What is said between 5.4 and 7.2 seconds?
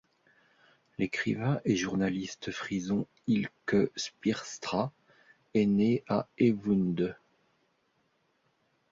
est né à Eemswoude.